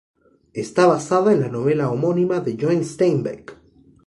Está 0.53 0.87
basada 0.87 1.31
en 1.31 1.41
la 1.41 1.47
novela 1.47 1.91
homónima 1.91 2.39
de 2.39 2.57
John 2.59 2.83
Steinbeck. 2.83 3.59